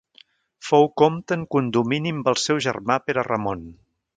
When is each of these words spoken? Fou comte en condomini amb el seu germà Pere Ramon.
Fou 0.69 0.87
comte 1.01 1.35
en 1.39 1.43
condomini 1.55 2.15
amb 2.17 2.33
el 2.33 2.41
seu 2.47 2.63
germà 2.69 2.99
Pere 3.11 3.27
Ramon. 3.29 3.63